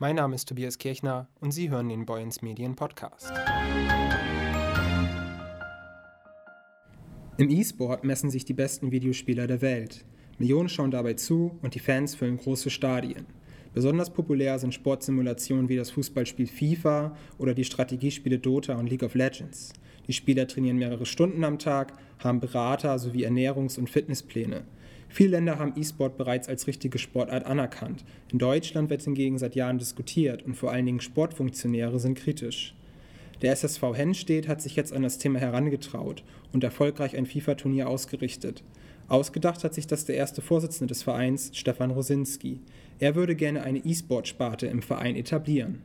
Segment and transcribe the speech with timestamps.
[0.00, 3.30] Mein Name ist Tobias Kirchner und Sie hören den Boyens Medien Podcast.
[7.38, 10.04] Im E-Sport messen sich die besten Videospieler der Welt.
[10.38, 13.26] Millionen schauen dabei zu und die Fans füllen große Stadien.
[13.72, 19.14] Besonders populär sind Sportsimulationen wie das Fußballspiel FIFA oder die Strategiespiele Dota und League of
[19.14, 19.74] Legends.
[20.08, 24.64] Die Spieler trainieren mehrere Stunden am Tag, haben Berater sowie Ernährungs- und Fitnesspläne.
[25.08, 28.04] Viele Länder haben E-Sport bereits als richtige Sportart anerkannt.
[28.32, 32.74] In Deutschland wird hingegen seit Jahren diskutiert und vor allen Dingen Sportfunktionäre sind kritisch.
[33.42, 38.62] Der SSV Hennstedt hat sich jetzt an das Thema herangetraut und erfolgreich ein FIFA-Turnier ausgerichtet.
[39.08, 42.60] Ausgedacht hat sich das der erste Vorsitzende des Vereins, Stefan Rosinski.
[42.98, 45.82] Er würde gerne eine E-Sport-Sparte im Verein etablieren.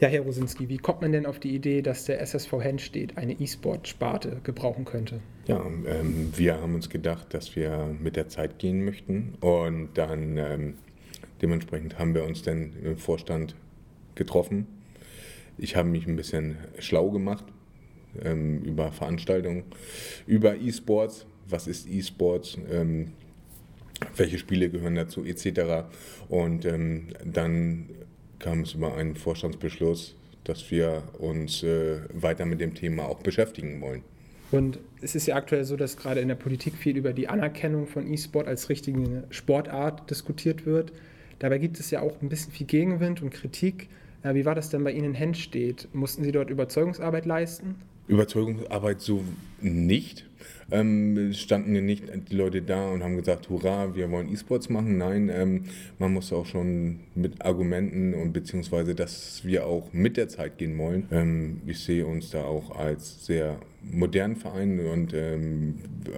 [0.00, 3.32] Ja, Herr Rosinski, wie kommt man denn auf die Idee, dass der SSV Hennstedt eine
[3.32, 5.18] E-Sport-Sparte gebrauchen könnte?
[5.48, 10.36] Ja, ähm, wir haben uns gedacht, dass wir mit der Zeit gehen möchten und dann
[10.36, 10.74] ähm,
[11.42, 13.56] dementsprechend haben wir uns dann im Vorstand
[14.14, 14.68] getroffen.
[15.56, 17.44] Ich habe mich ein bisschen schlau gemacht
[18.22, 19.64] ähm, über Veranstaltungen,
[20.28, 23.14] über E-Sports, was ist E-Sports, ähm,
[24.14, 25.88] welche Spiele gehören dazu, etc.
[26.28, 27.88] Und ähm, dann
[28.38, 33.80] kam es über einen Vorstandsbeschluss, dass wir uns äh, weiter mit dem Thema auch beschäftigen
[33.80, 34.02] wollen.
[34.50, 37.86] Und es ist ja aktuell so, dass gerade in der Politik viel über die Anerkennung
[37.86, 40.92] von E-Sport als richtige Sportart diskutiert wird.
[41.38, 43.88] Dabei gibt es ja auch ein bisschen viel Gegenwind und Kritik.
[44.22, 45.88] Äh, wie war das denn bei Ihnen in Hennstedt?
[45.92, 47.76] Mussten Sie dort Überzeugungsarbeit leisten?
[48.08, 49.22] Überzeugungsarbeit so
[49.60, 50.24] nicht.
[50.70, 54.98] Ähm, standen ja nicht die Leute da und haben gesagt, hurra, wir wollen E-Sports machen.
[54.98, 55.64] Nein, ähm,
[55.98, 60.76] man muss auch schon mit Argumenten und beziehungsweise, dass wir auch mit der Zeit gehen
[60.76, 61.08] wollen.
[61.10, 65.76] Ähm, ich sehe uns da auch als sehr modernen Verein und ähm,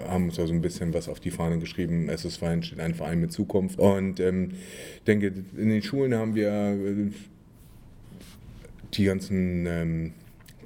[0.08, 2.08] haben uns also ein bisschen was auf die Fahne geschrieben.
[2.08, 3.78] SSV steht ein Verein mit Zukunft.
[3.78, 4.52] Und ähm,
[5.06, 7.10] denke, in den Schulen haben wir äh,
[8.94, 10.12] die ganzen ähm,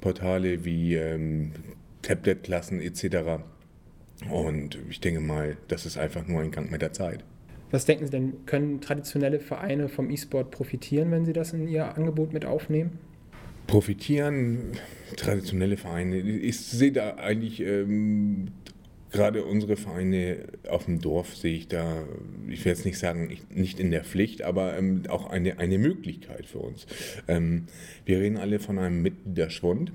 [0.05, 1.51] Portale wie ähm,
[2.03, 3.41] Tablet-Klassen etc.
[4.29, 7.23] Und ich denke mal, das ist einfach nur ein Gang mit der Zeit.
[7.71, 11.97] Was denken Sie denn, können traditionelle Vereine vom E-Sport profitieren, wenn sie das in ihr
[11.97, 12.99] Angebot mit aufnehmen?
[13.65, 14.73] Profitieren
[15.17, 16.17] traditionelle Vereine.
[16.19, 18.49] Ich sehe da eigentlich ähm,
[19.15, 22.03] gerade unsere Vereine auf dem Dorf sehe ich da,
[22.47, 26.45] ich will jetzt nicht sagen, nicht in der Pflicht, aber ähm, auch eine, eine Möglichkeit
[26.45, 26.85] für uns.
[27.27, 27.65] Ähm,
[28.05, 29.91] wir reden alle von einem Mitgliederschwund.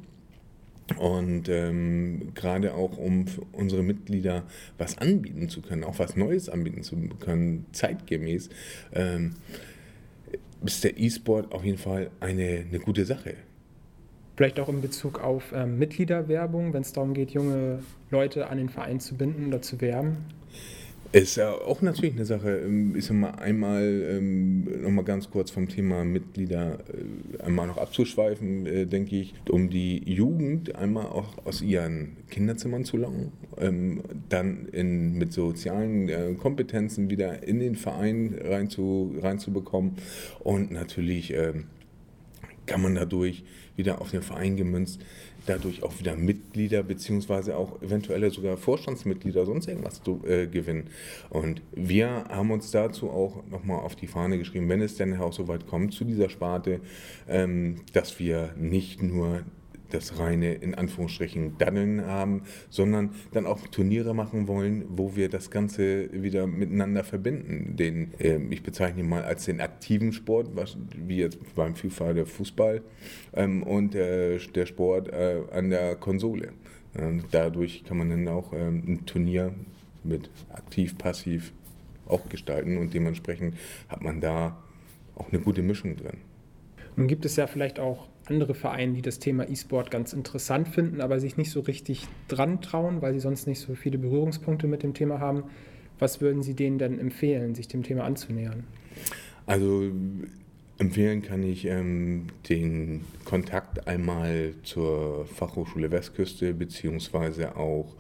[0.99, 4.43] Und ähm, gerade auch, um unsere Mitglieder
[4.77, 8.49] was anbieten zu können, auch was Neues anbieten zu können, zeitgemäß,
[8.93, 9.35] ähm,
[10.65, 13.35] ist der E-Sport auf jeden Fall eine, eine gute Sache.
[14.41, 17.81] Vielleicht auch in Bezug auf ähm, Mitgliederwerbung, wenn es darum geht, junge
[18.11, 20.17] Leute an den Verein zu binden oder zu werben?
[21.13, 22.57] Ist ja auch natürlich eine Sache.
[22.61, 27.77] Ähm, ich sag mal, einmal ähm, nochmal ganz kurz vom Thema Mitglieder äh, einmal noch
[27.77, 34.01] abzuschweifen, äh, denke ich, um die Jugend einmal auch aus ihren Kinderzimmern zu locken, ähm,
[34.31, 39.97] dann in, mit sozialen äh, Kompetenzen wieder in den Verein rein zu, reinzubekommen
[40.39, 41.35] und natürlich
[42.71, 43.43] kann man dadurch
[43.75, 45.01] wieder auf den Verein gemünzt,
[45.47, 50.87] dadurch auch wieder Mitglieder beziehungsweise auch eventuelle sogar Vorstandsmitglieder, sonst irgendwas zu äh, gewinnen.
[51.31, 55.33] Und wir haben uns dazu auch nochmal auf die Fahne geschrieben, wenn es denn auch
[55.33, 56.81] so weit kommt zu dieser Sparte,
[57.29, 59.43] ähm, dass wir nicht nur
[59.91, 65.51] das reine, in Anführungsstrichen, Daddeln haben, sondern dann auch Turniere machen wollen, wo wir das
[65.51, 67.77] Ganze wieder miteinander verbinden.
[67.77, 72.27] Den, äh, ich bezeichne mal als den aktiven Sport, was, wie jetzt beim FIFA der
[72.27, 72.83] Fußball
[73.35, 76.53] ähm, und äh, der Sport äh, an der Konsole.
[76.97, 79.55] Ähm, dadurch kann man dann auch ähm, ein Turnier
[80.03, 81.53] mit aktiv, passiv
[82.07, 83.55] auch gestalten und dementsprechend
[83.89, 84.57] hat man da
[85.15, 86.19] auch eine gute Mischung drin.
[86.97, 91.01] Nun gibt es ja vielleicht auch andere Vereine, die das Thema E-Sport ganz interessant finden,
[91.01, 94.83] aber sich nicht so richtig dran trauen, weil sie sonst nicht so viele Berührungspunkte mit
[94.83, 95.45] dem Thema haben.
[95.99, 98.65] Was würden Sie denen denn empfehlen, sich dem Thema anzunähern?
[99.47, 99.91] Also
[100.81, 107.95] Empfehlen kann ich ähm, den Kontakt einmal zur Fachhochschule Westküste beziehungsweise auch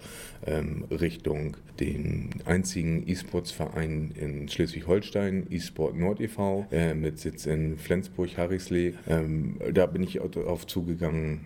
[0.46, 8.94] ähm, Richtung den einzigen E-Sports-Verein in Schleswig-Holstein, eSport Nord e.V., äh, mit Sitz in Flensburg-Harrislee.
[9.06, 11.40] Ähm, da bin ich darauf zugegangen,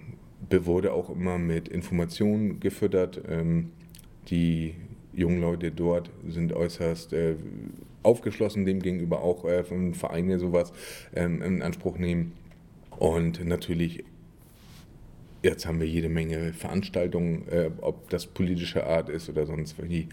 [0.48, 3.20] wurde auch immer mit Informationen gefüttert.
[3.28, 3.72] Ähm,
[4.30, 4.76] die
[5.16, 7.36] jungen Leute dort sind äußerst äh,
[8.02, 10.72] aufgeschlossen, dem gegenüber auch äh, von Vereinen sowas
[11.14, 12.32] ähm, in Anspruch nehmen.
[12.98, 14.04] Und natürlich,
[15.42, 20.08] jetzt haben wir jede Menge Veranstaltungen, äh, ob das politische Art ist oder sonst wie.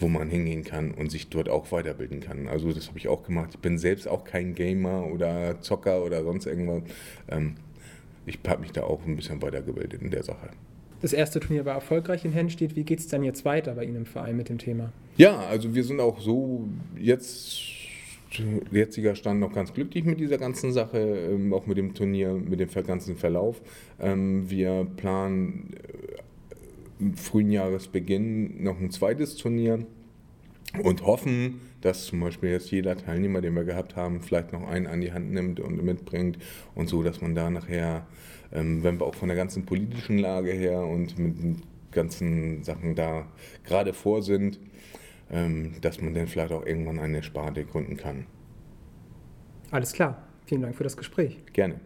[0.00, 2.48] wo man hingehen kann und sich dort auch weiterbilden kann.
[2.48, 3.50] Also das habe ich auch gemacht.
[3.54, 6.82] Ich bin selbst auch kein Gamer oder Zocker oder sonst irgendwas.
[7.28, 7.54] Ähm,
[8.26, 10.50] ich habe mich da auch ein bisschen weitergebildet in der Sache.
[11.04, 12.76] Das erste Turnier war erfolgreich in Hennstedt.
[12.76, 14.90] Wie geht es dann jetzt weiter bei Ihnen im Verein mit dem Thema?
[15.18, 16.66] Ja, also wir sind auch so
[16.96, 17.60] jetzt
[18.70, 22.58] jetziger Stand noch ganz glücklich mit dieser ganzen Sache, ähm, auch mit dem Turnier, mit
[22.58, 23.60] dem ganzen Verlauf.
[24.00, 25.74] Ähm, wir planen
[26.98, 29.84] im frühen Jahresbeginn noch ein zweites Turnier
[30.82, 34.86] und hoffen, dass zum Beispiel jetzt jeder Teilnehmer, den wir gehabt haben, vielleicht noch einen
[34.86, 36.38] an die Hand nimmt und mitbringt
[36.74, 38.06] und so, dass man da nachher,
[38.52, 42.94] ähm, wenn wir auch von der ganzen politischen Lage her und mit den ganzen Sachen
[42.94, 43.26] da
[43.64, 44.58] gerade vor sind,
[45.30, 48.26] ähm, dass man dann vielleicht auch irgendwann eine Sparte gründen kann.
[49.70, 50.22] Alles klar.
[50.46, 51.38] Vielen Dank für das Gespräch.
[51.52, 51.80] Gerne.